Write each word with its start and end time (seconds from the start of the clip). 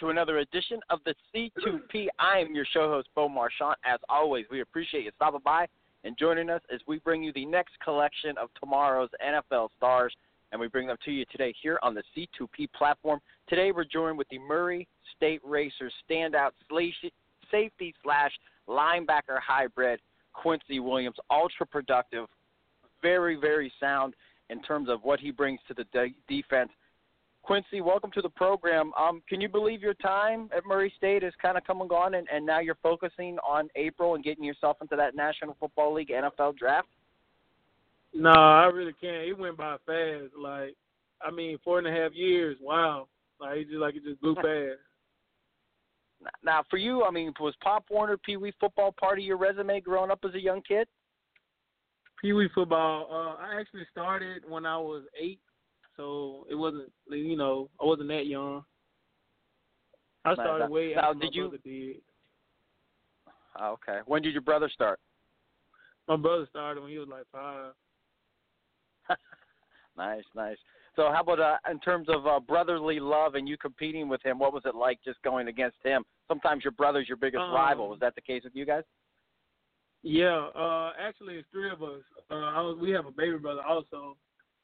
To 0.00 0.08
another 0.08 0.38
edition 0.38 0.80
of 0.88 1.00
the 1.04 1.14
C2P. 1.34 2.06
I 2.18 2.38
am 2.38 2.54
your 2.54 2.64
show 2.72 2.88
host, 2.88 3.08
Bo 3.14 3.28
Marchionte. 3.28 3.74
As 3.84 4.00
always, 4.08 4.46
we 4.50 4.62
appreciate 4.62 5.04
you 5.04 5.10
stopping 5.16 5.42
by 5.44 5.66
and 6.04 6.16
joining 6.16 6.48
us 6.48 6.62
as 6.72 6.80
we 6.88 7.00
bring 7.00 7.22
you 7.22 7.34
the 7.34 7.44
next 7.44 7.78
collection 7.84 8.38
of 8.38 8.48
tomorrow's 8.58 9.10
NFL 9.22 9.68
stars, 9.76 10.14
and 10.52 10.60
we 10.60 10.68
bring 10.68 10.86
them 10.86 10.96
to 11.04 11.10
you 11.10 11.26
today 11.30 11.52
here 11.62 11.78
on 11.82 11.94
the 11.94 12.02
C2P 12.16 12.72
platform. 12.72 13.20
Today, 13.46 13.72
we're 13.72 13.84
joined 13.84 14.16
with 14.16 14.26
the 14.30 14.38
Murray 14.38 14.88
State 15.18 15.42
Racers 15.44 15.92
standout 16.08 16.52
safety 17.50 17.94
slash 18.02 18.32
linebacker 18.70 19.38
hybrid, 19.46 20.00
Quincy 20.32 20.80
Williams, 20.80 21.16
ultra 21.30 21.66
productive, 21.66 22.26
very, 23.02 23.36
very 23.36 23.70
sound 23.78 24.14
in 24.48 24.62
terms 24.62 24.88
of 24.88 25.00
what 25.02 25.20
he 25.20 25.30
brings 25.30 25.60
to 25.68 25.74
the 25.74 25.84
de- 25.92 26.14
defense 26.26 26.70
Quincy, 27.42 27.80
welcome 27.80 28.10
to 28.12 28.22
the 28.22 28.28
program. 28.28 28.92
Um, 28.98 29.22
can 29.28 29.40
you 29.40 29.48
believe 29.48 29.82
your 29.82 29.94
time 29.94 30.50
at 30.56 30.64
Murray 30.66 30.92
State 30.96 31.22
has 31.22 31.32
kind 31.40 31.56
of 31.56 31.64
come 31.64 31.80
and 31.80 31.90
gone, 31.90 32.14
and, 32.14 32.28
and 32.32 32.44
now 32.44 32.60
you're 32.60 32.78
focusing 32.82 33.38
on 33.38 33.68
April 33.76 34.14
and 34.14 34.22
getting 34.22 34.44
yourself 34.44 34.76
into 34.80 34.94
that 34.96 35.16
National 35.16 35.56
Football 35.58 35.94
League 35.94 36.10
NFL 36.10 36.56
draft? 36.56 36.88
No, 38.12 38.30
I 38.30 38.66
really 38.66 38.94
can't. 39.00 39.28
It 39.28 39.38
went 39.38 39.56
by 39.56 39.76
fast. 39.86 40.32
Like, 40.38 40.74
I 41.22 41.30
mean, 41.30 41.58
four 41.64 41.78
and 41.78 41.86
a 41.86 41.92
half 41.92 42.12
years. 42.14 42.56
Wow. 42.60 43.08
Like, 43.40 43.58
it 43.58 43.68
just 43.68 43.78
like 43.78 43.96
it 43.96 44.04
just 44.04 44.20
blew 44.20 44.34
past. 44.36 44.78
Now, 46.44 46.62
for 46.68 46.76
you, 46.76 47.04
I 47.04 47.10
mean, 47.10 47.32
was 47.40 47.54
Pop 47.62 47.84
Warner 47.90 48.18
Pee 48.18 48.36
Wee 48.36 48.52
football 48.60 48.92
part 48.92 49.18
of 49.18 49.24
your 49.24 49.38
resume 49.38 49.80
growing 49.80 50.10
up 50.10 50.20
as 50.24 50.34
a 50.34 50.40
young 50.40 50.60
kid? 50.66 50.86
Pee 52.20 52.34
Wee 52.34 52.50
football. 52.54 53.08
Uh, 53.10 53.42
I 53.42 53.58
actually 53.58 53.86
started 53.90 54.42
when 54.46 54.66
I 54.66 54.76
was 54.76 55.04
eight 55.18 55.40
so 56.00 56.46
it 56.50 56.54
wasn't 56.54 56.90
you 57.10 57.36
know 57.36 57.68
I 57.80 57.84
wasn't 57.84 58.08
that 58.08 58.26
young. 58.26 58.64
I 60.24 60.34
started 60.34 60.64
now, 60.64 60.70
way 60.70 60.92
now, 60.96 61.10
after 61.10 61.20
did 61.20 61.22
my 61.22 61.30
you, 61.32 61.42
brother 61.48 61.62
did. 61.64 61.96
Okay. 63.60 63.98
When 64.06 64.22
did 64.22 64.32
your 64.32 64.42
brother 64.42 64.70
start? 64.72 64.98
My 66.08 66.16
brother 66.16 66.46
started 66.48 66.80
when 66.80 66.90
he 66.90 66.98
was 66.98 67.08
like 67.08 67.24
five. 67.30 67.72
nice, 69.96 70.24
nice. 70.34 70.56
So 70.96 71.10
how 71.12 71.20
about 71.20 71.40
uh, 71.40 71.56
in 71.70 71.78
terms 71.80 72.08
of 72.08 72.26
uh, 72.26 72.40
brotherly 72.40 72.98
love 72.98 73.34
and 73.34 73.48
you 73.48 73.56
competing 73.58 74.08
with 74.08 74.22
him? 74.24 74.38
What 74.38 74.52
was 74.52 74.62
it 74.64 74.74
like 74.74 74.98
just 75.04 75.22
going 75.22 75.48
against 75.48 75.76
him? 75.84 76.04
Sometimes 76.28 76.64
your 76.64 76.72
brother's 76.72 77.08
your 77.08 77.16
biggest 77.16 77.42
um, 77.42 77.52
rival. 77.52 77.88
Was 77.88 78.00
that 78.00 78.14
the 78.14 78.20
case 78.22 78.44
with 78.44 78.54
you 78.54 78.64
guys? 78.64 78.84
Yeah, 80.02 80.48
uh, 80.56 80.92
actually, 80.98 81.34
it's 81.34 81.48
three 81.52 81.70
of 81.70 81.82
us. 81.82 82.00
Uh, 82.30 82.34
I 82.34 82.60
was, 82.62 82.78
we 82.80 82.90
have 82.90 83.06
a 83.06 83.10
baby 83.10 83.36
brother 83.36 83.60
also, 83.66 84.16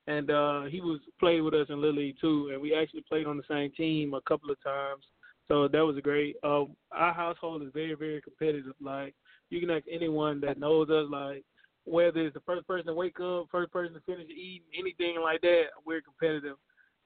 and 0.07 0.31
uh, 0.31 0.63
he 0.65 0.81
was 0.81 1.01
played 1.19 1.41
with 1.41 1.55
us 1.55 1.67
in 1.69 1.81
Little 1.81 1.97
League 1.97 2.17
too, 2.21 2.51
and 2.53 2.61
we 2.61 2.75
actually 2.75 3.05
played 3.09 3.27
on 3.27 3.37
the 3.37 3.43
same 3.49 3.73
team 3.73 4.15
a 4.15 4.21
couple 4.23 4.51
of 4.51 4.63
times. 4.63 5.05
So 5.49 5.69
that 5.69 5.85
was 5.85 5.97
great. 6.03 6.37
Uh, 6.43 6.65
our 6.93 7.13
household 7.13 7.63
is 7.63 7.71
very, 7.73 7.95
very 7.95 8.21
competitive. 8.21 8.75
Like 8.81 9.15
you 9.51 9.61
can 9.61 9.71
ask 9.71 9.85
anyone 9.91 10.41
that 10.41 10.59
knows 10.59 10.91
us, 10.91 11.07
like 11.11 11.45
whether 11.85 12.21
it's 12.21 12.35
the 12.35 12.41
first 12.41 12.67
person 12.67 12.87
to 12.87 12.95
wake 12.95 13.21
up, 13.21 13.47
first 13.51 13.73
person 13.73 13.95
to 13.95 14.01
finish 14.01 14.29
eating, 14.29 14.67
anything 14.79 15.21
like 15.23 15.41
that, 15.43 15.67
we're 15.85 16.01
competitive, 16.01 16.57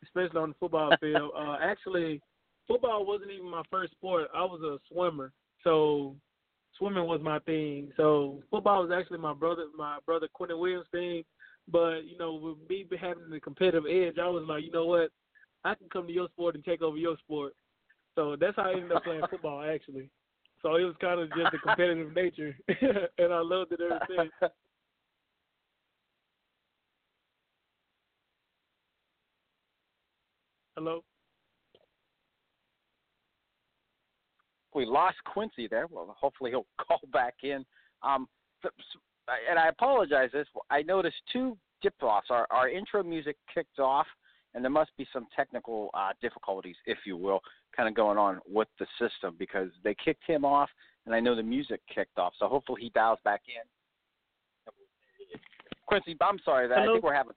especially 0.03 0.41
on 0.41 0.51
the 0.51 0.55
football 0.59 0.95
field. 1.01 1.33
Uh, 1.37 1.57
actually, 1.63 2.21
football 2.67 3.07
wasn't 3.07 3.31
even 3.31 3.51
my 3.51 3.63
first 3.71 3.93
sport. 3.93 4.29
I 4.35 4.43
was 4.43 4.61
a 4.63 4.79
swimmer, 4.93 5.33
so 5.65 6.17
swimming 6.79 7.07
was 7.07 7.21
my 7.23 7.39
thing. 7.41 7.93
So 7.97 8.43
football 8.51 8.83
was 8.83 8.91
actually 8.91 9.19
my 9.19 9.35
brother, 9.35 9.65
my 9.77 9.99
brother 10.07 10.29
Quinnen 10.39 10.59
Williams' 10.59 10.87
thing. 10.93 11.25
But 11.71 12.05
you 12.07 12.19
know, 12.19 12.35
with 12.35 12.57
me 12.69 12.87
having 13.01 13.31
the 13.31 13.41
competitive 13.41 13.85
edge, 13.89 14.19
I 14.19 14.29
was 14.29 14.45
like, 14.49 14.65
you 14.65 14.73
know 14.73 14.87
what, 14.87 15.11
I 15.65 15.75
can 15.75 15.89
come 15.93 16.07
to 16.07 16.13
your 16.13 16.29
sport 16.29 16.55
and 16.55 16.65
take 16.65 16.83
over 16.83 16.97
your 16.97 17.17
sport. 17.19 17.55
So 18.15 18.37
that's 18.39 18.57
how 18.57 18.71
I 18.71 18.73
ended 18.73 18.93
up 18.93 19.05
playing 19.05 19.23
football, 19.31 19.63
actually. 19.75 20.11
So 20.63 20.75
it 20.77 20.83
was 20.83 20.95
kind 21.01 21.21
of 21.21 21.29
just 21.31 21.55
a 21.55 21.59
competitive 21.59 22.15
nature, 22.15 22.55
and 23.19 23.33
I 23.33 23.41
loved 23.41 23.73
it 23.73 23.81
ever 23.81 24.01
since. 24.09 24.53
Hello. 30.77 31.03
We 34.75 34.85
lost 34.87 35.17
Quincy 35.25 35.67
there. 35.67 35.87
Well, 35.91 36.15
hopefully 36.19 36.51
he'll 36.51 36.67
call 36.87 37.01
back 37.13 37.35
in. 37.43 37.65
Um, 38.03 38.29
and 39.49 39.59
I 39.59 39.69
apologize. 39.69 40.31
This 40.33 40.47
I 40.71 40.83
noticed 40.83 41.17
two 41.33 41.57
dip 41.83 41.95
offs. 42.03 42.29
Our 42.31 42.47
our 42.51 42.69
intro 42.69 43.03
music 43.03 43.37
kicked 43.53 43.79
off, 43.79 44.07
and 44.55 44.65
there 44.65 44.71
must 44.71 44.91
be 44.97 45.07
some 45.13 45.27
technical 45.35 45.91
uh, 45.95 46.11
difficulties, 46.21 46.77
if 46.87 46.99
you 47.05 47.17
will, 47.17 47.41
kind 47.77 47.89
of 47.89 47.95
going 47.95 48.19
on 48.19 48.41
with 48.49 48.69
the 48.79 48.87
system 48.99 49.37
because 49.39 49.69
they 49.85 49.95
kicked 50.05 50.25
him 50.27 50.45
off, 50.45 50.71
and 51.07 51.15
I 51.15 51.21
know 51.21 51.35
the 51.35 51.43
music 51.43 51.81
kicked 51.93 52.19
off. 52.19 52.33
So 52.39 52.49
hopefully 52.49 52.83
he 52.83 52.91
dials 52.91 53.19
back 53.25 53.43
in. 53.47 53.63
Quincy, 55.87 56.17
I'm 56.21 56.39
sorry 56.45 56.69
that 56.69 56.79
Hello? 56.79 56.91
I 56.91 56.95
think 56.95 57.05
we're 57.05 57.15
having. 57.15 57.33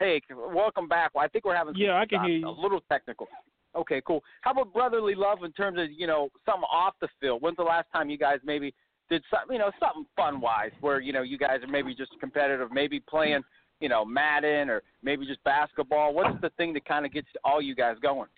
Hey, 0.00 0.20
welcome 0.52 0.88
back. 0.88 1.12
Well, 1.14 1.24
I 1.24 1.28
think 1.28 1.44
we're 1.44 1.54
having 1.56 1.74
Yeah, 1.76 1.88
some, 1.88 1.96
I 1.96 2.06
can 2.06 2.18
uh, 2.18 2.24
hear 2.24 2.36
you. 2.38 2.48
a 2.48 2.50
little 2.50 2.80
technical. 2.90 3.28
Okay, 3.74 4.02
cool. 4.06 4.22
How 4.40 4.52
about 4.52 4.72
brotherly 4.72 5.14
love 5.14 5.38
in 5.44 5.52
terms 5.52 5.78
of 5.78 5.86
you 5.90 6.06
know 6.06 6.28
something 6.44 6.64
off 6.70 6.94
the 7.00 7.08
field? 7.20 7.42
When's 7.42 7.56
the 7.56 7.62
last 7.62 7.86
time 7.92 8.10
you 8.10 8.18
guys 8.18 8.38
maybe 8.44 8.74
did 9.08 9.22
something 9.30 9.54
you 9.54 9.58
know 9.58 9.70
something 9.80 10.06
fun 10.16 10.40
wise 10.40 10.72
where 10.80 11.00
you 11.00 11.12
know 11.12 11.22
you 11.22 11.38
guys 11.38 11.62
are 11.62 11.70
maybe 11.70 11.94
just 11.94 12.12
competitive, 12.20 12.70
maybe 12.72 13.00
playing 13.00 13.42
you 13.80 13.88
know 13.88 14.04
Madden 14.04 14.70
or 14.70 14.82
maybe 15.02 15.26
just 15.26 15.42
basketball? 15.44 16.14
What's 16.14 16.40
the 16.40 16.50
thing 16.50 16.72
that 16.74 16.84
kind 16.84 17.06
of 17.06 17.12
gets 17.12 17.28
all 17.44 17.60
you 17.60 17.74
guys 17.74 17.96
going? 18.02 18.28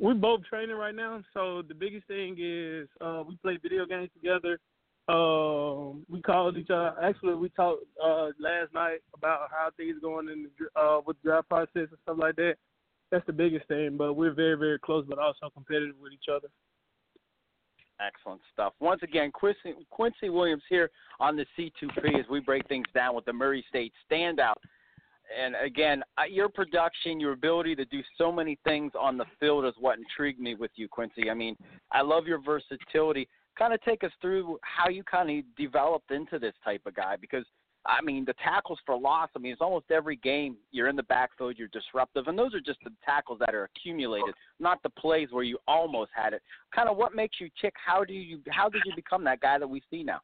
We're 0.00 0.14
both 0.14 0.42
training 0.44 0.76
right 0.76 0.94
now, 0.94 1.22
so 1.32 1.62
the 1.66 1.74
biggest 1.74 2.06
thing 2.08 2.36
is 2.38 2.88
uh, 3.00 3.22
we 3.26 3.36
play 3.36 3.58
video 3.62 3.86
games 3.86 4.10
together. 4.14 4.58
Um, 5.06 6.04
we 6.08 6.20
called 6.22 6.56
each 6.56 6.70
other. 6.70 6.94
Actually, 7.00 7.34
we 7.34 7.50
talked 7.50 7.84
uh, 8.02 8.30
last 8.40 8.72
night 8.72 9.00
about 9.14 9.50
how 9.50 9.68
things 9.76 9.96
going 10.00 10.28
in 10.30 10.48
the, 10.58 10.80
uh, 10.80 11.00
with 11.06 11.16
the 11.22 11.28
draft 11.28 11.48
process 11.48 11.68
and 11.74 11.98
stuff 12.02 12.16
like 12.18 12.36
that. 12.36 12.54
That's 13.10 13.26
the 13.26 13.32
biggest 13.32 13.68
thing. 13.68 13.96
But 13.96 14.14
we're 14.14 14.32
very, 14.32 14.56
very 14.56 14.78
close, 14.78 15.04
but 15.08 15.18
also 15.18 15.50
competitive 15.52 15.94
with 16.00 16.12
each 16.12 16.28
other. 16.34 16.48
Excellent 18.04 18.40
stuff. 18.52 18.72
Once 18.80 19.02
again, 19.02 19.30
Quincy, 19.30 19.74
Quincy 19.90 20.28
Williams 20.28 20.62
here 20.68 20.90
on 21.20 21.36
the 21.36 21.46
C2P 21.56 22.18
as 22.18 22.26
we 22.30 22.40
break 22.40 22.66
things 22.68 22.86
down 22.94 23.14
with 23.14 23.24
the 23.24 23.32
Murray 23.32 23.64
State 23.68 23.92
standout. 24.10 24.54
And 25.38 25.54
again, 25.64 26.02
uh, 26.18 26.24
your 26.24 26.48
production, 26.48 27.18
your 27.18 27.32
ability 27.32 27.74
to 27.76 27.84
do 27.86 28.00
so 28.18 28.30
many 28.30 28.58
things 28.64 28.92
on 28.98 29.16
the 29.16 29.24
field 29.40 29.64
is 29.64 29.72
what 29.80 29.98
intrigued 29.98 30.40
me 30.40 30.54
with 30.54 30.70
you, 30.74 30.88
Quincy. 30.88 31.30
I 31.30 31.34
mean, 31.34 31.56
I 31.92 32.02
love 32.02 32.26
your 32.26 32.42
versatility. 32.42 33.26
Kind 33.58 33.72
of 33.72 33.80
take 33.82 34.04
us 34.04 34.12
through 34.20 34.58
how 34.62 34.90
you 34.90 35.02
kind 35.04 35.38
of 35.38 35.44
developed 35.56 36.10
into 36.10 36.38
this 36.38 36.54
type 36.64 36.82
of 36.86 36.94
guy 36.94 37.16
because– 37.20 37.44
I 37.86 38.00
mean, 38.02 38.24
the 38.24 38.34
tackles 38.42 38.78
for 38.86 38.98
loss. 38.98 39.28
I 39.36 39.38
mean, 39.38 39.52
it's 39.52 39.60
almost 39.60 39.90
every 39.90 40.16
game 40.16 40.56
you're 40.72 40.88
in 40.88 40.96
the 40.96 41.02
backfield, 41.02 41.56
you're 41.58 41.68
disruptive, 41.68 42.28
and 42.28 42.38
those 42.38 42.54
are 42.54 42.60
just 42.60 42.78
the 42.82 42.90
tackles 43.04 43.38
that 43.40 43.54
are 43.54 43.64
accumulated, 43.64 44.34
not 44.58 44.82
the 44.82 44.90
plays 44.90 45.28
where 45.30 45.44
you 45.44 45.58
almost 45.68 46.10
had 46.14 46.32
it. 46.32 46.42
Kind 46.74 46.88
of 46.88 46.96
what 46.96 47.14
makes 47.14 47.40
you 47.40 47.50
tick? 47.60 47.74
How 47.84 48.04
do 48.04 48.14
you? 48.14 48.40
How 48.50 48.68
did 48.68 48.82
you 48.86 48.92
become 48.96 49.24
that 49.24 49.40
guy 49.40 49.58
that 49.58 49.68
we 49.68 49.82
see 49.90 50.02
now? 50.02 50.20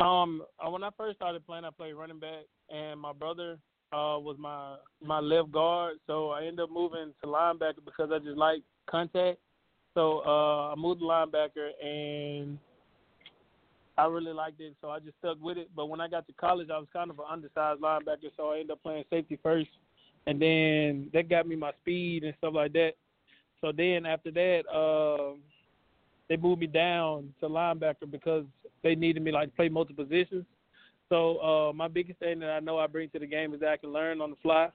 Um, 0.00 0.42
uh, 0.64 0.70
when 0.70 0.82
I 0.82 0.90
first 0.96 1.16
started 1.16 1.44
playing, 1.46 1.64
I 1.64 1.70
played 1.70 1.94
running 1.94 2.18
back, 2.18 2.44
and 2.70 2.98
my 2.98 3.12
brother 3.12 3.58
uh 3.92 4.18
was 4.18 4.36
my 4.38 4.76
my 5.04 5.18
left 5.18 5.52
guard. 5.52 5.96
So 6.06 6.30
I 6.30 6.44
ended 6.44 6.60
up 6.60 6.70
moving 6.70 7.12
to 7.20 7.26
linebacker 7.26 7.84
because 7.84 8.10
I 8.12 8.18
just 8.18 8.38
like 8.38 8.62
contact. 8.88 9.38
So 9.94 10.22
uh, 10.24 10.72
I 10.72 10.74
moved 10.76 11.00
to 11.00 11.06
linebacker, 11.06 11.70
and 11.84 12.58
I 13.98 14.06
really 14.06 14.32
liked 14.32 14.60
it, 14.60 14.74
so 14.80 14.90
I 14.90 14.98
just 15.00 15.18
stuck 15.18 15.36
with 15.40 15.58
it. 15.58 15.68
But 15.76 15.86
when 15.86 16.00
I 16.00 16.08
got 16.08 16.26
to 16.26 16.32
college, 16.32 16.68
I 16.70 16.78
was 16.78 16.88
kind 16.92 17.10
of 17.10 17.18
an 17.18 17.26
undersized 17.30 17.80
linebacker, 17.80 18.30
so 18.36 18.50
I 18.50 18.60
ended 18.60 18.70
up 18.72 18.82
playing 18.82 19.04
safety 19.10 19.38
first, 19.42 19.70
and 20.26 20.40
then 20.40 21.10
that 21.12 21.28
got 21.28 21.46
me 21.46 21.56
my 21.56 21.72
speed 21.82 22.24
and 22.24 22.34
stuff 22.38 22.54
like 22.54 22.72
that. 22.72 22.92
So 23.60 23.70
then 23.70 24.06
after 24.06 24.30
that, 24.30 24.62
um, 24.74 25.40
they 26.28 26.36
moved 26.36 26.60
me 26.60 26.66
down 26.66 27.32
to 27.40 27.48
linebacker 27.48 28.10
because 28.10 28.44
they 28.82 28.94
needed 28.94 29.22
me 29.22 29.30
like 29.30 29.50
to 29.50 29.56
play 29.56 29.68
multiple 29.68 30.04
positions. 30.04 30.46
So 31.08 31.38
uh, 31.38 31.72
my 31.74 31.88
biggest 31.88 32.18
thing 32.20 32.38
that 32.40 32.50
I 32.50 32.60
know 32.60 32.78
I 32.78 32.86
bring 32.86 33.10
to 33.10 33.18
the 33.18 33.26
game 33.26 33.52
is 33.52 33.60
that 33.60 33.68
I 33.68 33.76
can 33.76 33.92
learn 33.92 34.20
on 34.22 34.30
the 34.30 34.36
fly. 34.42 34.68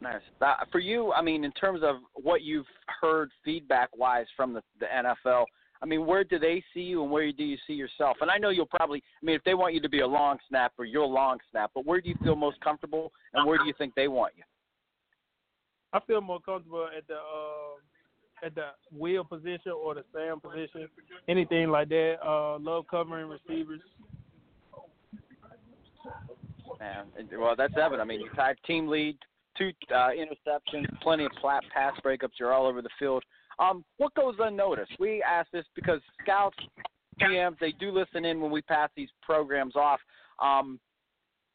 Nice. 0.00 0.20
Uh, 0.42 0.54
for 0.70 0.80
you, 0.80 1.12
I 1.12 1.22
mean, 1.22 1.44
in 1.44 1.52
terms 1.52 1.80
of 1.82 1.96
what 2.14 2.42
you've 2.42 2.66
heard 3.00 3.30
feedback-wise 3.44 4.26
from 4.36 4.52
the, 4.52 4.62
the 4.80 4.86
NFL, 4.86 5.44
I 5.84 5.86
mean, 5.86 6.06
where 6.06 6.24
do 6.24 6.38
they 6.38 6.64
see 6.72 6.80
you, 6.80 7.02
and 7.02 7.10
where 7.10 7.30
do 7.30 7.44
you 7.44 7.58
see 7.66 7.74
yourself? 7.74 8.16
And 8.22 8.30
I 8.30 8.38
know 8.38 8.48
you'll 8.48 8.64
probably, 8.64 9.02
I 9.22 9.26
mean, 9.26 9.36
if 9.36 9.44
they 9.44 9.52
want 9.52 9.74
you 9.74 9.82
to 9.82 9.88
be 9.90 10.00
a 10.00 10.06
long 10.06 10.38
snapper, 10.48 10.84
you're 10.84 11.02
a 11.02 11.06
long 11.06 11.36
snap. 11.50 11.72
But 11.74 11.84
where 11.84 12.00
do 12.00 12.08
you 12.08 12.14
feel 12.24 12.36
most 12.36 12.58
comfortable, 12.62 13.12
and 13.34 13.46
where 13.46 13.58
do 13.58 13.66
you 13.66 13.74
think 13.76 13.94
they 13.94 14.08
want 14.08 14.32
you? 14.34 14.44
I 15.92 16.00
feel 16.06 16.22
more 16.22 16.40
comfortable 16.40 16.88
at 16.96 17.06
the 17.06 17.16
uh, 17.16 18.46
at 18.46 18.54
the 18.54 18.68
Will 18.92 19.24
position 19.24 19.72
or 19.72 19.94
the 19.94 20.04
Sam 20.14 20.40
position, 20.40 20.88
anything 21.28 21.68
like 21.68 21.90
that. 21.90 22.16
Uh, 22.24 22.58
love 22.60 22.86
covering 22.90 23.28
receivers. 23.28 23.82
Man, 26.80 27.04
well, 27.38 27.54
that's 27.56 27.74
evident. 27.76 28.00
I 28.00 28.04
mean, 28.04 28.20
you 28.20 28.30
tied 28.34 28.56
team 28.66 28.88
lead, 28.88 29.18
two 29.58 29.70
uh, 29.94 30.08
interceptions, 30.16 30.86
plenty 31.02 31.26
of 31.26 31.32
flat 31.42 31.62
pass 31.74 31.92
breakups. 32.02 32.38
You're 32.40 32.54
all 32.54 32.66
over 32.66 32.80
the 32.80 32.88
field. 32.98 33.22
Um, 33.58 33.84
what 33.98 34.14
goes 34.14 34.34
unnoticed? 34.38 34.92
We 34.98 35.22
ask 35.22 35.50
this 35.50 35.64
because 35.74 36.00
scouts, 36.22 36.56
GMs, 37.20 37.58
they 37.60 37.72
do 37.72 37.90
listen 37.90 38.24
in 38.24 38.40
when 38.40 38.50
we 38.50 38.62
pass 38.62 38.90
these 38.96 39.10
programs 39.22 39.76
off. 39.76 40.00
Um, 40.42 40.80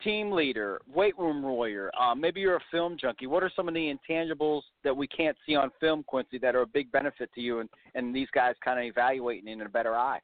team 0.03 0.31
leader, 0.31 0.79
weight 0.87 1.17
room 1.17 1.41
warrior, 1.41 1.91
um, 1.99 2.21
maybe 2.21 2.39
you're 2.39 2.55
a 2.55 2.63
film 2.71 2.97
junkie. 2.99 3.27
What 3.27 3.43
are 3.43 3.51
some 3.55 3.67
of 3.67 3.73
the 3.73 3.93
intangibles 3.93 4.61
that 4.83 4.95
we 4.95 5.07
can't 5.07 5.35
see 5.45 5.55
on 5.55 5.71
film, 5.79 6.03
Quincy, 6.03 6.37
that 6.39 6.55
are 6.55 6.61
a 6.61 6.67
big 6.67 6.91
benefit 6.91 7.29
to 7.35 7.41
you 7.41 7.59
and, 7.59 7.69
and 7.95 8.15
these 8.15 8.29
guys 8.33 8.55
kind 8.63 8.79
of 8.79 8.85
evaluating 8.85 9.49
in 9.49 9.61
a 9.61 9.69
better 9.69 9.95
eye? 9.95 10.19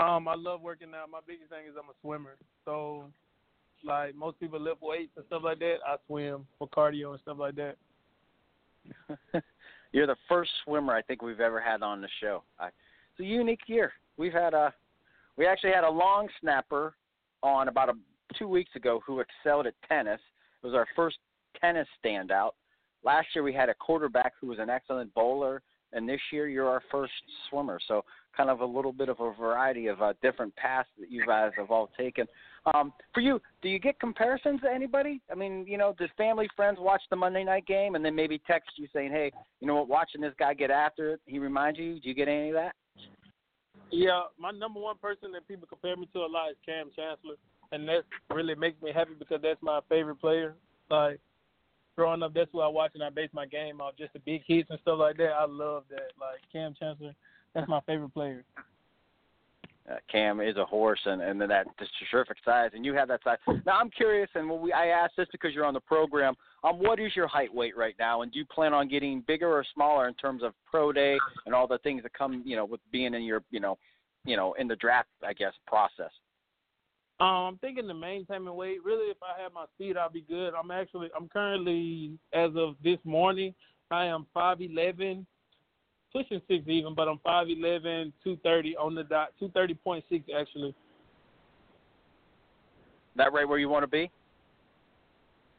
Um, 0.00 0.28
I 0.28 0.34
love 0.34 0.60
working 0.60 0.88
out. 0.94 1.10
My 1.10 1.20
biggest 1.26 1.50
thing 1.50 1.66
is 1.66 1.74
I'm 1.78 1.88
a 1.88 1.94
swimmer. 2.00 2.36
So, 2.64 3.04
like 3.84 4.14
most 4.14 4.38
people 4.38 4.60
lift 4.60 4.82
weights 4.82 5.12
and 5.16 5.24
stuff 5.26 5.42
like 5.44 5.58
that, 5.60 5.76
I 5.86 5.96
swim 6.06 6.46
for 6.58 6.68
cardio 6.68 7.12
and 7.12 7.20
stuff 7.20 7.38
like 7.38 7.54
that. 7.56 7.76
you're 9.92 10.06
the 10.06 10.16
first 10.28 10.50
swimmer 10.64 10.94
I 10.94 11.02
think 11.02 11.22
we've 11.22 11.40
ever 11.40 11.60
had 11.60 11.82
on 11.82 12.00
the 12.00 12.08
show. 12.20 12.42
I, 12.58 12.66
it's 12.66 13.20
a 13.20 13.24
unique 13.24 13.62
year. 13.66 13.92
We've 14.16 14.32
had 14.32 14.54
a, 14.54 14.72
we 15.36 15.46
actually 15.46 15.72
had 15.72 15.84
a 15.84 15.90
long 15.90 16.28
snapper 16.40 16.94
on 17.42 17.68
about 17.68 17.88
a 17.88 17.94
two 18.38 18.48
weeks 18.48 18.70
ago 18.76 19.02
who 19.06 19.20
excelled 19.20 19.66
at 19.66 19.74
tennis. 19.88 20.20
It 20.62 20.66
was 20.66 20.74
our 20.74 20.86
first 20.94 21.18
tennis 21.60 21.88
standout. 22.04 22.50
Last 23.02 23.28
year 23.34 23.42
we 23.42 23.52
had 23.52 23.68
a 23.68 23.74
quarterback 23.74 24.34
who 24.40 24.48
was 24.48 24.58
an 24.58 24.70
excellent 24.70 25.12
bowler, 25.14 25.62
and 25.92 26.08
this 26.08 26.20
year 26.32 26.48
you're 26.48 26.68
our 26.68 26.82
first 26.90 27.12
swimmer. 27.48 27.80
So 27.88 28.04
kind 28.36 28.50
of 28.50 28.60
a 28.60 28.64
little 28.64 28.92
bit 28.92 29.08
of 29.08 29.20
a 29.20 29.32
variety 29.32 29.86
of 29.86 30.00
uh, 30.02 30.12
different 30.22 30.54
paths 30.56 30.88
that 30.98 31.10
you 31.10 31.24
guys 31.26 31.50
have 31.56 31.70
all 31.70 31.90
taken. 31.98 32.26
Um, 32.74 32.92
for 33.14 33.20
you, 33.20 33.40
do 33.62 33.68
you 33.68 33.78
get 33.78 33.98
comparisons 34.00 34.60
to 34.62 34.70
anybody? 34.70 35.20
I 35.30 35.34
mean, 35.34 35.64
you 35.66 35.78
know, 35.78 35.94
does 35.98 36.10
family, 36.16 36.48
friends 36.56 36.78
watch 36.80 37.02
the 37.10 37.16
Monday 37.16 37.44
night 37.44 37.66
game 37.66 37.94
and 37.94 38.04
then 38.04 38.14
maybe 38.14 38.40
text 38.46 38.70
you 38.76 38.86
saying, 38.92 39.10
"Hey, 39.10 39.32
you 39.60 39.66
know 39.66 39.76
what? 39.76 39.88
Watching 39.88 40.20
this 40.20 40.34
guy 40.38 40.54
get 40.54 40.70
after 40.70 41.14
it, 41.14 41.20
he 41.26 41.38
reminds 41.38 41.78
you." 41.78 42.00
Do 42.00 42.08
you 42.08 42.14
get 42.14 42.28
any 42.28 42.48
of 42.48 42.54
that? 42.54 42.74
Yeah, 43.90 44.22
my 44.38 44.50
number 44.52 44.78
one 44.78 44.98
person 44.98 45.32
that 45.32 45.48
people 45.48 45.66
compare 45.66 45.96
me 45.96 46.08
to 46.12 46.20
a 46.20 46.26
lot 46.26 46.50
is 46.50 46.56
Kam 46.64 46.90
Chancellor 46.94 47.36
and 47.72 47.88
that 47.88 48.02
really 48.30 48.54
makes 48.54 48.80
me 48.82 48.92
happy 48.92 49.12
because 49.18 49.40
that's 49.42 49.62
my 49.62 49.80
favorite 49.88 50.20
player. 50.20 50.54
Like 50.90 51.20
growing 51.96 52.22
up, 52.22 52.34
that's 52.34 52.52
what 52.52 52.64
I 52.64 52.68
watch 52.68 52.92
and 52.94 53.02
I 53.02 53.10
base 53.10 53.30
my 53.32 53.46
game 53.46 53.80
off 53.80 53.96
just 53.98 54.12
the 54.12 54.18
big 54.20 54.42
hits 54.46 54.70
and 54.70 54.78
stuff 54.82 54.98
like 54.98 55.16
that. 55.18 55.32
I 55.38 55.46
love 55.46 55.84
that. 55.90 56.12
Like 56.20 56.40
Kam 56.52 56.74
Chancellor, 56.78 57.14
that's 57.54 57.68
my 57.68 57.80
favorite 57.80 58.14
player. 58.14 58.44
Uh, 59.90 59.96
Kam 60.10 60.40
is 60.40 60.56
a 60.56 60.64
horse, 60.64 61.00
and 61.04 61.20
and 61.20 61.40
that 61.40 61.66
just 61.78 61.90
terrific 62.10 62.36
size, 62.44 62.70
and 62.74 62.84
you 62.84 62.94
have 62.94 63.08
that 63.08 63.20
size. 63.24 63.38
Now 63.66 63.78
I'm 63.78 63.90
curious, 63.90 64.28
and 64.34 64.48
we, 64.48 64.72
I 64.72 64.88
asked 64.88 65.14
this 65.16 65.26
because 65.32 65.52
you're 65.52 65.64
on 65.64 65.74
the 65.74 65.80
program. 65.80 66.34
Um, 66.62 66.78
what 66.78 67.00
is 67.00 67.16
your 67.16 67.26
height 67.26 67.52
weight 67.52 67.76
right 67.76 67.94
now, 67.98 68.22
and 68.22 68.30
do 68.30 68.38
you 68.38 68.44
plan 68.44 68.72
on 68.72 68.88
getting 68.88 69.24
bigger 69.26 69.48
or 69.48 69.64
smaller 69.74 70.06
in 70.06 70.14
terms 70.14 70.42
of 70.42 70.52
pro 70.70 70.92
day 70.92 71.18
and 71.46 71.54
all 71.54 71.66
the 71.66 71.78
things 71.78 72.02
that 72.02 72.12
come, 72.12 72.42
you 72.44 72.54
know, 72.54 72.64
with 72.64 72.80
being 72.92 73.14
in 73.14 73.22
your, 73.22 73.42
you 73.50 73.58
know, 73.58 73.78
you 74.24 74.36
know, 74.36 74.52
in 74.54 74.68
the 74.68 74.76
draft, 74.76 75.08
I 75.26 75.32
guess, 75.32 75.54
process? 75.66 76.10
Um, 77.18 77.26
I'm 77.26 77.58
thinking 77.58 77.86
the 77.86 77.94
maintaining 77.94 78.54
weight. 78.54 78.84
Really, 78.84 79.10
if 79.10 79.18
I 79.22 79.40
have 79.42 79.52
my 79.52 79.66
speed, 79.74 79.96
I'll 79.96 80.10
be 80.10 80.22
good. 80.22 80.52
I'm 80.54 80.70
actually, 80.70 81.08
I'm 81.16 81.28
currently, 81.28 82.12
as 82.32 82.50
of 82.54 82.76
this 82.82 82.98
morning, 83.04 83.54
I 83.90 84.06
am 84.06 84.26
5'11", 84.36 85.26
pushing 86.12 86.40
six 86.48 86.64
even, 86.66 86.94
but 86.94 87.08
I'm 87.08 87.18
5'11", 87.18 88.12
230 88.24 88.76
on 88.76 88.94
the 88.94 89.04
dot, 89.04 89.30
230.6 89.40 90.02
actually. 90.38 90.74
That 93.16 93.32
right 93.32 93.48
where 93.48 93.58
you 93.58 93.68
want 93.68 93.82
to 93.82 93.88
be? 93.88 94.10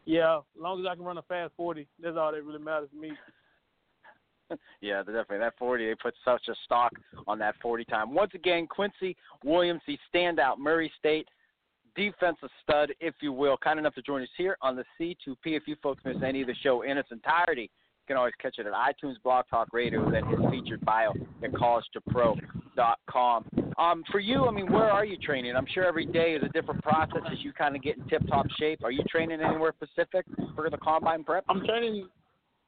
Yeah, 0.06 0.38
as 0.38 0.44
long 0.60 0.80
as 0.80 0.86
I 0.90 0.96
can 0.96 1.04
run 1.04 1.18
a 1.18 1.22
fast 1.24 1.54
40, 1.58 1.88
that's 2.02 2.18
all 2.18 2.32
that 2.32 2.44
really 2.44 2.60
matters 2.60 2.90
to 2.92 3.00
me. 3.00 3.12
yeah, 4.82 5.04
definitely. 5.04 5.38
That 5.40 5.54
40, 5.60 5.86
they 5.86 5.96
put 5.96 6.16
such 6.26 6.48
a 6.48 6.56
stock 6.66 6.92
on 7.28 7.38
that 7.40 7.56
40 7.62 7.86
time. 7.86 8.14
Once 8.14 8.32
again, 8.34 8.68
Quincy 8.68 9.16
Williams, 9.44 9.82
the 9.86 9.98
standout 10.14 10.58
Murray 10.58 10.92
State 10.98 11.28
defensive 11.96 12.50
stud, 12.64 12.94
if 13.00 13.16
you 13.22 13.34
will, 13.34 13.58
kind 13.58 13.80
enough 13.80 13.96
to 13.96 14.02
join 14.02 14.22
us 14.22 14.30
here 14.38 14.58
on 14.62 14.76
the 14.76 14.86
C2P. 15.00 15.36
If 15.46 15.64
you 15.68 15.76
folks 15.82 16.04
miss 16.06 16.18
any 16.26 16.42
of 16.42 16.48
the 16.48 16.56
show 16.62 16.84
in 16.84 16.98
its 16.98 17.10
entirety, 17.12 17.70
can 18.08 18.18
always 18.18 18.34
catch 18.42 18.58
it 18.60 18.66
at 18.66 18.74
iTunes, 18.74 19.16
Blog 19.24 19.46
Talk 19.50 19.70
Radio, 19.72 20.10
then 20.10 20.26
his 20.26 20.40
featured 20.50 20.82
bio 20.86 21.14
at 21.44 21.52
College2Pro.com. 21.52 23.46
Um, 23.78 24.04
for 24.12 24.20
you, 24.20 24.46
I 24.46 24.52
mean, 24.52 24.72
where 24.72 24.92
are 24.92 25.06
you 25.06 25.18
training? 25.18 25.56
I'm 25.56 25.68
sure 25.74 25.86
every 25.86 26.06
day 26.06 26.34
is 26.34 26.44
a 26.44 26.50
different 26.50 26.84
process 26.84 27.22
as 27.32 27.40
you 27.42 27.54
kind 27.54 27.76
of 27.76 27.82
get 27.82 27.98
in 27.98 28.08
tip-top 28.08 28.46
shape. 28.60 28.84
Are 28.84 28.92
you 28.92 29.04
training 29.10 29.42
anywhere 29.42 29.74
specific 29.82 30.26
for 30.56 30.70
the 30.70 30.78
combine 30.78 31.24
prep? 31.24 31.46
I'm 31.50 31.66
training. 31.66 32.08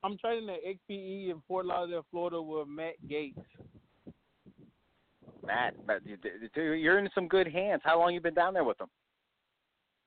I'm 0.03 0.18
training 0.18 0.50
at 0.50 0.59
XPE 0.65 1.30
in 1.30 1.41
Fort 1.47 1.65
Lauderdale, 1.65 2.06
Florida, 2.12 2.41
with 2.41 2.68
Matt 2.68 2.95
Gates. 3.07 3.39
Matt, 5.45 5.75
but 5.86 6.01
you're 6.56 7.00
in 7.00 7.09
some 7.13 7.27
good 7.27 7.47
hands. 7.47 7.81
How 7.83 8.00
long 8.00 8.13
you 8.13 8.21
been 8.21 8.33
down 8.33 8.53
there 8.53 8.63
with 8.63 8.77
them? 8.77 8.89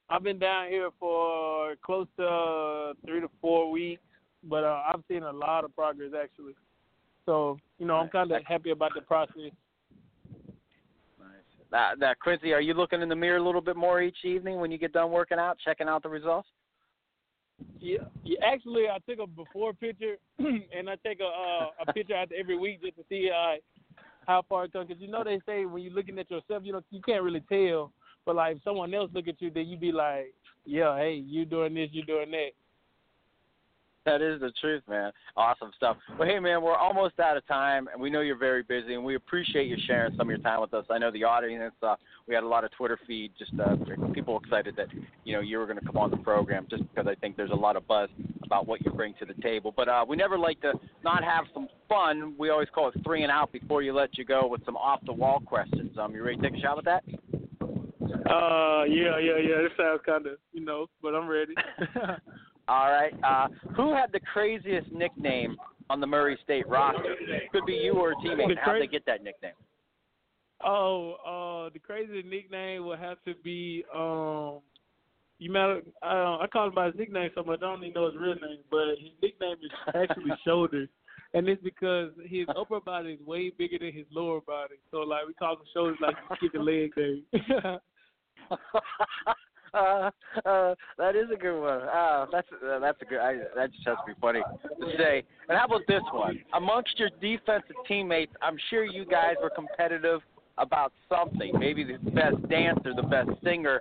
I've 0.08 0.22
been 0.22 0.38
down 0.38 0.68
here 0.68 0.90
for 1.00 1.74
close 1.84 2.06
to 2.16 2.92
three 3.04 3.20
to 3.20 3.28
four 3.40 3.70
weeks, 3.70 4.02
but 4.48 4.64
uh, 4.64 4.82
I've 4.92 5.02
seen 5.08 5.22
a 5.22 5.32
lot 5.32 5.64
of 5.64 5.74
progress 5.74 6.12
actually. 6.20 6.54
So 7.24 7.58
you 7.78 7.86
know, 7.86 7.96
I'm 7.96 8.08
kind 8.08 8.30
of 8.30 8.42
happy 8.44 8.70
about 8.70 8.92
the 8.94 9.00
process. 9.00 9.34
Nice. 11.18 11.30
Now, 11.72 11.92
now, 11.98 12.12
Quincy, 12.20 12.52
are 12.52 12.60
you 12.60 12.74
looking 12.74 13.02
in 13.02 13.08
the 13.08 13.16
mirror 13.16 13.38
a 13.38 13.44
little 13.44 13.60
bit 13.60 13.76
more 13.76 14.00
each 14.00 14.24
evening 14.24 14.60
when 14.60 14.70
you 14.70 14.78
get 14.78 14.92
done 14.92 15.10
working 15.10 15.38
out, 15.38 15.58
checking 15.64 15.88
out 15.88 16.02
the 16.02 16.08
results? 16.08 16.48
Yeah, 17.80 17.98
yeah 18.24 18.38
actually, 18.46 18.84
I 18.88 18.98
took 19.08 19.18
a 19.18 19.26
before 19.26 19.72
picture, 19.72 20.16
and 20.38 20.88
I 20.88 20.96
take 21.04 21.20
a 21.20 21.24
uh, 21.24 21.66
a 21.86 21.92
picture 21.94 22.14
after 22.14 22.34
every 22.34 22.58
week 22.58 22.82
just 22.82 22.96
to 22.96 23.04
see 23.08 23.30
uh, 23.30 23.56
how 24.26 24.42
far 24.48 24.64
it 24.64 24.72
comes. 24.72 24.88
Because 24.88 25.02
you 25.02 25.08
know 25.08 25.24
they 25.24 25.40
say 25.46 25.64
when 25.64 25.82
you're 25.82 25.92
looking 25.92 26.18
at 26.18 26.30
yourself, 26.30 26.62
you 26.64 26.72
know 26.72 26.82
you 26.90 27.00
can't 27.02 27.22
really 27.22 27.42
tell 27.48 27.92
but 28.26 28.34
like 28.34 28.56
if 28.56 28.62
someone 28.64 28.92
else 28.92 29.10
look 29.14 29.28
at 29.28 29.40
you, 29.40 29.50
then 29.50 29.66
you 29.66 29.78
be 29.78 29.92
like, 29.92 30.34
yeah, 30.66 30.98
hey, 30.98 31.14
you 31.14 31.44
doing 31.44 31.74
this, 31.74 31.88
you 31.92 32.04
doing 32.04 32.32
that. 32.32 32.50
That 34.06 34.22
is 34.22 34.40
the 34.40 34.52
truth, 34.60 34.84
man. 34.88 35.10
Awesome 35.36 35.72
stuff. 35.76 35.96
Well, 36.16 36.28
hey, 36.28 36.38
man, 36.38 36.62
we're 36.62 36.76
almost 36.76 37.18
out 37.18 37.36
of 37.36 37.44
time, 37.48 37.88
and 37.92 38.00
we 38.00 38.08
know 38.08 38.20
you're 38.20 38.38
very 38.38 38.62
busy, 38.62 38.94
and 38.94 39.04
we 39.04 39.16
appreciate 39.16 39.66
you 39.66 39.76
sharing 39.84 40.16
some 40.16 40.28
of 40.28 40.30
your 40.30 40.38
time 40.38 40.60
with 40.60 40.72
us. 40.74 40.84
I 40.88 40.98
know 40.98 41.10
the 41.10 41.24
audience. 41.24 41.74
Uh, 41.82 41.96
we 42.28 42.34
had 42.34 42.44
a 42.44 42.46
lot 42.46 42.62
of 42.62 42.70
Twitter 42.70 42.96
feed, 43.04 43.32
just 43.36 43.50
uh, 43.58 43.74
people 44.14 44.38
excited 44.38 44.76
that 44.76 44.86
you 45.24 45.34
know 45.34 45.40
you 45.40 45.58
were 45.58 45.66
going 45.66 45.80
to 45.80 45.84
come 45.84 45.96
on 45.96 46.12
the 46.12 46.16
program, 46.18 46.68
just 46.70 46.84
because 46.88 47.08
I 47.08 47.16
think 47.16 47.36
there's 47.36 47.50
a 47.50 47.56
lot 47.56 47.74
of 47.74 47.84
buzz 47.88 48.08
about 48.44 48.68
what 48.68 48.84
you 48.86 48.92
bring 48.92 49.12
to 49.18 49.24
the 49.26 49.34
table. 49.42 49.74
But 49.76 49.88
uh, 49.88 50.04
we 50.08 50.16
never 50.16 50.38
like 50.38 50.60
to 50.60 50.74
not 51.02 51.24
have 51.24 51.46
some 51.52 51.66
fun. 51.88 52.36
We 52.38 52.50
always 52.50 52.68
call 52.72 52.88
it 52.88 52.94
three 53.04 53.24
and 53.24 53.32
out 53.32 53.50
before 53.50 53.82
you 53.82 53.92
let 53.92 54.16
you 54.16 54.24
go 54.24 54.46
with 54.46 54.64
some 54.64 54.76
off 54.76 55.00
the 55.04 55.12
wall 55.12 55.40
questions. 55.44 55.98
Um, 55.98 56.14
you 56.14 56.22
ready 56.22 56.36
to 56.36 56.42
take 56.48 56.58
a 56.58 56.60
shot 56.60 56.76
with 56.76 56.84
that? 56.84 57.02
Uh, 58.30 58.84
yeah, 58.84 59.18
yeah, 59.18 59.38
yeah. 59.38 59.62
This 59.62 59.72
sounds 59.76 60.00
kind 60.06 60.26
of, 60.26 60.34
you 60.52 60.64
know, 60.64 60.86
but 61.02 61.14
I'm 61.14 61.26
ready. 61.28 61.54
All 62.68 62.90
right. 62.90 63.14
Uh, 63.22 63.48
who 63.76 63.94
had 63.94 64.10
the 64.12 64.20
craziest 64.20 64.90
nickname 64.92 65.56
on 65.88 66.00
the 66.00 66.06
Murray 66.06 66.38
State 66.42 66.68
roster? 66.68 67.14
Could 67.52 67.66
be 67.66 67.74
you 67.74 67.92
or 67.92 68.12
a 68.12 68.14
teammate. 68.16 68.56
How'd 68.60 68.80
they 68.80 68.86
get 68.86 69.06
that 69.06 69.22
nickname? 69.22 69.52
Oh, 70.64 71.66
uh, 71.66 71.70
the 71.72 71.78
craziest 71.78 72.26
nickname 72.26 72.86
would 72.86 72.98
have 72.98 73.22
to 73.24 73.34
be 73.42 73.84
um. 73.94 74.60
You 75.38 75.52
matter. 75.52 75.82
Uh, 76.02 76.38
I 76.38 76.46
call 76.50 76.68
him 76.68 76.74
by 76.74 76.86
his 76.86 76.94
nickname 76.96 77.30
so 77.34 77.42
much. 77.42 77.58
I 77.58 77.66
don't 77.66 77.84
even 77.84 77.92
know 77.92 78.06
his 78.06 78.16
real 78.18 78.34
name, 78.34 78.60
but 78.70 78.88
his 78.98 79.10
nickname 79.22 79.56
is 79.62 79.70
actually 79.88 80.32
Shoulders, 80.46 80.88
and 81.34 81.46
it's 81.46 81.62
because 81.62 82.10
his 82.24 82.46
upper 82.56 82.80
body 82.80 83.12
is 83.12 83.26
way 83.26 83.50
bigger 83.50 83.78
than 83.78 83.92
his 83.92 84.06
lower 84.10 84.40
body. 84.40 84.76
So 84.90 84.98
like 84.98 85.26
we 85.26 85.34
call 85.34 85.52
him 85.52 85.60
Shoulders, 85.74 85.98
like 86.00 86.16
he's 86.40 86.50
kicking 86.50 86.64
leg 86.64 86.94
day. 86.94 87.22
uh, 89.74 90.10
that 90.98 91.16
is 91.16 91.26
a 91.32 91.36
good 91.36 91.60
one. 91.60 91.82
Uh, 91.82 92.26
that's 92.32 92.48
uh, 92.52 92.78
that's 92.78 93.00
a 93.02 93.04
good. 93.04 93.18
I, 93.18 93.34
that 93.54 93.72
just 93.72 93.86
has 93.86 93.96
to 94.06 94.14
be 94.14 94.20
funny 94.20 94.40
to 94.40 94.96
say. 94.96 95.22
And 95.48 95.58
how 95.58 95.66
about 95.66 95.82
this 95.88 96.02
one? 96.12 96.40
Amongst 96.54 96.98
your 96.98 97.10
defensive 97.20 97.76
teammates, 97.86 98.32
I'm 98.42 98.56
sure 98.70 98.84
you 98.84 99.04
guys 99.04 99.34
were 99.42 99.50
competitive 99.50 100.20
about 100.58 100.92
something. 101.08 101.52
Maybe 101.58 101.84
the 101.84 101.98
best 102.10 102.36
dancer, 102.48 102.94
the 102.94 103.02
best 103.02 103.30
singer. 103.44 103.80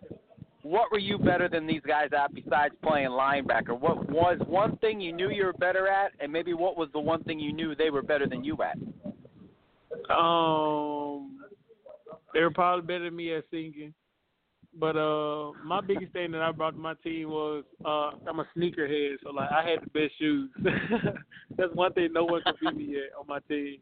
what 0.66 0.92
were 0.92 1.00
you 1.00 1.20
better 1.20 1.48
than 1.48 1.68
these 1.68 1.82
guys 1.88 2.10
at 2.18 2.34
besides 2.34 2.74
playing 2.84 3.10
linebacker? 3.10 3.80
What 3.80 4.10
was 4.10 4.40
one 4.48 4.78
thing 4.78 5.00
you 5.00 5.14
knew 5.14 5.30
you 5.30 5.46
were 5.46 5.54
better 5.54 5.88
at, 5.88 6.12
and 6.20 6.32
maybe 6.34 6.54
what 6.54 6.76
was 6.76 6.90
the 6.92 7.00
one 7.00 7.24
thing 7.24 7.40
you 7.40 7.54
knew 7.54 7.76
they 7.76 7.92
were 7.92 8.02
better 8.02 8.28
than 8.28 8.44
you 8.44 8.58
at? 8.64 8.76
Um, 10.12 11.38
they 12.34 12.42
were 12.42 12.52
probably 12.52 12.86
better 12.86 13.06
than 13.06 13.16
me 13.16 13.34
at 13.36 13.44
singing. 13.52 13.94
But 14.78 14.98
uh, 14.98 15.54
my 15.64 15.80
biggest 15.80 16.12
thing 16.12 16.32
that 16.32 16.42
I 16.42 16.52
brought 16.52 16.72
to 16.72 16.78
my 16.78 16.96
team 16.96 17.30
was 17.30 17.64
uh, 17.86 18.12
I'm 18.28 18.40
a 18.40 18.48
sneakerhead, 18.58 19.16
so 19.24 19.32
like 19.32 19.50
I 19.50 19.70
had 19.70 19.80
the 19.82 19.90
best 19.92 20.18
shoes. 20.20 20.50
That's 21.58 21.74
one 21.74 21.94
thing 21.94 22.12
no 22.12 22.26
one 22.26 22.42
can 22.44 22.56
beat 22.62 22.90
me 22.90 22.98
at 22.98 23.18
on 23.18 23.26
my 23.28 23.40
team. 23.48 23.78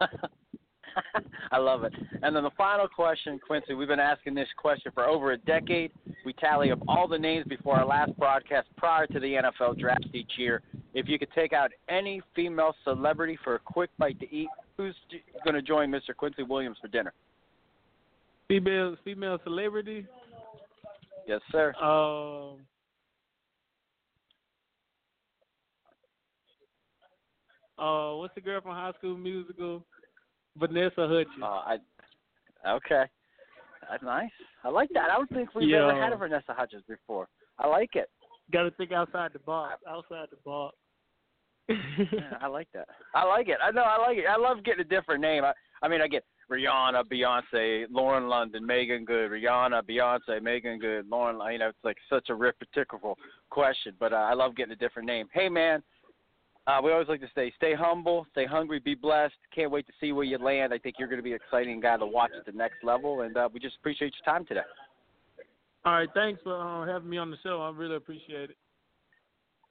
I 1.52 1.58
love 1.58 1.84
it. 1.84 1.92
And 2.22 2.34
then 2.34 2.44
the 2.44 2.50
final 2.56 2.88
question, 2.88 3.38
Quincy, 3.44 3.74
we've 3.74 3.88
been 3.88 4.00
asking 4.00 4.34
this 4.34 4.48
question 4.56 4.92
for 4.94 5.04
over 5.04 5.32
a 5.32 5.38
decade. 5.38 5.90
We 6.24 6.32
tally 6.34 6.70
up 6.70 6.78
all 6.88 7.08
the 7.08 7.18
names 7.18 7.46
before 7.48 7.76
our 7.76 7.86
last 7.86 8.16
broadcast 8.16 8.68
prior 8.76 9.06
to 9.08 9.20
the 9.20 9.34
NFL 9.34 9.78
draft 9.78 10.06
each 10.14 10.32
year. 10.36 10.62
If 10.94 11.08
you 11.08 11.18
could 11.18 11.32
take 11.34 11.52
out 11.52 11.70
any 11.88 12.22
female 12.34 12.74
celebrity 12.84 13.38
for 13.44 13.56
a 13.56 13.58
quick 13.58 13.90
bite 13.98 14.18
to 14.20 14.34
eat, 14.34 14.48
who's 14.76 14.94
going 15.44 15.54
to 15.54 15.62
join 15.62 15.90
Mr. 15.90 16.16
Quincy 16.16 16.42
Williams 16.42 16.78
for 16.80 16.88
dinner? 16.88 17.12
Female 18.48 18.96
female 19.04 19.38
celebrity? 19.44 20.06
Yes, 21.26 21.40
sir. 21.50 21.74
Um 21.82 22.66
Uh, 27.78 28.14
what's 28.14 28.34
the 28.34 28.40
girl 28.40 28.60
from 28.60 28.72
High 28.72 28.92
School 28.98 29.18
Musical? 29.18 29.84
Vanessa 30.56 31.06
Hudgens. 31.06 31.42
Uh, 31.42 31.44
I, 31.44 31.76
okay, 32.66 33.04
that's 33.90 34.02
nice. 34.02 34.30
I 34.64 34.70
like 34.70 34.88
that. 34.94 35.10
I 35.10 35.16
don't 35.16 35.28
think 35.28 35.54
we've 35.54 35.68
yeah. 35.68 35.88
ever 35.88 36.00
had 36.00 36.12
a 36.12 36.16
Vanessa 36.16 36.54
Hudgens 36.54 36.84
before. 36.88 37.28
I 37.58 37.66
like 37.66 37.90
it. 37.94 38.08
Got 38.52 38.62
to 38.62 38.70
think 38.72 38.92
outside 38.92 39.32
the 39.32 39.40
box. 39.40 39.74
Outside 39.86 40.28
the 40.30 40.38
box. 40.44 40.74
yeah, 41.68 42.38
I 42.40 42.46
like 42.46 42.68
that. 42.72 42.88
I 43.14 43.24
like 43.24 43.48
it. 43.48 43.58
I 43.62 43.70
know. 43.72 43.82
I 43.82 43.98
like 43.98 44.18
it. 44.18 44.24
I 44.30 44.36
love 44.36 44.64
getting 44.64 44.80
a 44.80 44.88
different 44.88 45.20
name. 45.20 45.44
I, 45.44 45.52
I 45.82 45.88
mean, 45.88 46.00
I 46.00 46.08
get 46.08 46.24
Rihanna, 46.50 47.04
Beyonce, 47.04 47.86
Lauren 47.90 48.28
London, 48.28 48.64
Meagan 48.64 49.04
Good, 49.04 49.30
Rihanna, 49.30 49.82
Beyonce, 49.82 50.40
Meagan 50.42 50.78
Good, 50.78 51.08
Lauren. 51.08 51.40
You 51.52 51.58
know, 51.58 51.68
it's 51.68 51.78
like 51.82 51.96
such 52.08 52.28
a 52.28 52.34
rhetorical 52.34 53.18
question, 53.50 53.94
but 53.98 54.12
uh, 54.12 54.16
I 54.16 54.34
love 54.34 54.54
getting 54.54 54.72
a 54.72 54.76
different 54.76 55.06
name. 55.06 55.26
Hey, 55.32 55.48
man, 55.48 55.82
uh, 56.66 56.80
we 56.82 56.92
always 56.92 57.08
like 57.08 57.20
to 57.20 57.30
say, 57.34 57.52
stay 57.56 57.74
humble, 57.74 58.26
stay 58.32 58.46
hungry, 58.46 58.78
be 58.78 58.94
blessed. 58.94 59.34
Can't 59.54 59.70
wait 59.70 59.86
to 59.86 59.92
see 60.00 60.12
where 60.12 60.24
you 60.24 60.38
land. 60.38 60.72
I 60.72 60.78
think 60.78 60.96
you're 60.98 61.08
going 61.08 61.18
to 61.18 61.22
be 61.22 61.32
an 61.32 61.38
exciting 61.44 61.80
guy 61.80 61.96
to 61.96 62.06
watch 62.06 62.32
at 62.38 62.46
the 62.46 62.56
next 62.56 62.82
level, 62.82 63.22
and 63.22 63.36
uh, 63.36 63.48
we 63.52 63.60
just 63.60 63.76
appreciate 63.76 64.12
your 64.14 64.34
time 64.34 64.46
today. 64.46 64.60
All 65.84 65.92
right, 65.92 66.08
thanks 66.14 66.40
for 66.42 66.60
uh, 66.60 66.86
having 66.86 67.08
me 67.08 67.18
on 67.18 67.30
the 67.30 67.36
show. 67.42 67.60
I 67.62 67.70
really 67.70 67.96
appreciate 67.96 68.50
it. 68.50 68.56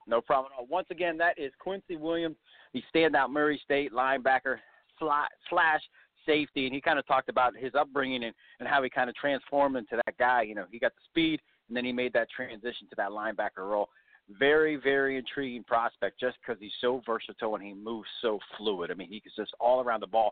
No 0.08 0.22
problem 0.22 0.54
at 0.54 0.60
all. 0.60 0.68
Once 0.68 0.88
again, 0.92 1.18
that 1.18 1.38
is 1.38 1.52
Quincy 1.60 1.98
Williams, 1.98 2.38
the 2.74 2.84
standout 2.94 3.30
Murray 3.30 3.60
State 3.64 3.92
linebacker 3.92 4.58
slash 5.00 5.82
safety, 6.26 6.66
and 6.66 6.74
he 6.74 6.82
kind 6.82 7.00
of 7.00 7.06
talked 7.08 7.30
about 7.30 7.56
his 7.56 7.74
upbringing 7.76 8.24
and, 8.24 8.34
and 8.60 8.68
how 8.68 8.82
he 8.84 8.90
kind 8.90 9.10
of 9.10 9.16
transformed 9.16 9.76
into 9.78 9.96
that 10.06 10.18
guy. 10.18 10.42
You 10.44 10.56
know, 10.56 10.66
he 10.72 10.80
got 10.80 10.94
the 10.96 11.02
speed, 11.06 11.42
and 11.68 11.76
then 11.76 11.86
he 11.86 11.92
made 11.92 12.14
that 12.14 12.28
transition 12.30 12.88
to 12.90 12.96
that 12.98 13.10
linebacker 13.10 13.70
role 13.70 13.90
very, 14.40 14.76
very 14.76 15.18
intriguing 15.18 15.64
prospect 15.64 16.20
just 16.20 16.38
because 16.42 16.60
he's 16.60 16.72
so 16.82 17.02
versatile 17.06 17.56
and 17.56 17.64
he 17.64 17.74
moves 17.74 18.08
so 18.22 18.40
fluid. 18.58 18.92
I 18.92 18.96
mean, 18.96 19.10
he's 19.10 19.22
just 19.36 19.54
all 19.60 19.82
around 19.82 20.02
the 20.02 20.08
ball. 20.08 20.32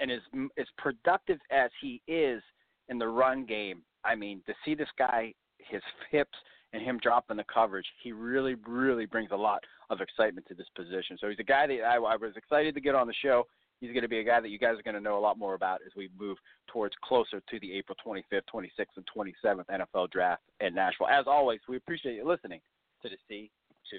And 0.00 0.10
as, 0.10 0.20
as 0.58 0.66
productive 0.78 1.38
as 1.50 1.70
he 1.80 2.02
is 2.06 2.42
in 2.88 2.98
the 2.98 3.08
run 3.08 3.44
game, 3.44 3.82
I 4.04 4.14
mean, 4.14 4.42
to 4.46 4.54
see 4.64 4.74
this 4.74 4.88
guy, 4.98 5.34
his 5.58 5.82
hips, 6.10 6.36
and 6.72 6.82
him 6.82 6.98
dropping 7.02 7.36
the 7.36 7.44
coverage, 7.52 7.86
he 8.02 8.12
really, 8.12 8.56
really 8.66 9.06
brings 9.06 9.30
a 9.30 9.36
lot 9.36 9.62
of 9.88 10.00
excitement 10.00 10.46
to 10.48 10.54
this 10.54 10.66
position. 10.74 11.16
So 11.18 11.28
he's 11.28 11.38
a 11.38 11.44
guy 11.44 11.66
that 11.66 11.80
I, 11.82 11.96
I 11.96 12.16
was 12.16 12.32
excited 12.36 12.74
to 12.74 12.80
get 12.80 12.94
on 12.94 13.06
the 13.06 13.14
show. 13.22 13.46
He's 13.80 13.92
going 13.92 14.02
to 14.02 14.08
be 14.08 14.20
a 14.20 14.24
guy 14.24 14.40
that 14.40 14.48
you 14.48 14.58
guys 14.58 14.78
are 14.78 14.82
going 14.82 14.94
to 14.94 15.00
know 15.00 15.18
a 15.18 15.20
lot 15.20 15.38
more 15.38 15.54
about 15.54 15.80
as 15.84 15.92
we 15.96 16.08
move 16.18 16.38
towards 16.66 16.94
closer 17.04 17.42
to 17.48 17.60
the 17.60 17.72
April 17.72 17.96
25th, 18.04 18.42
26th, 18.52 18.96
and 18.96 19.06
27th 19.14 19.66
NFL 19.66 20.10
draft 20.10 20.42
in 20.60 20.74
Nashville. 20.74 21.08
As 21.08 21.26
always, 21.26 21.60
we 21.68 21.76
appreciate 21.76 22.16
you 22.16 22.26
listening 22.26 22.60
to 23.02 23.08
the 23.08 23.16
sea 23.28 23.50
to 23.90 23.98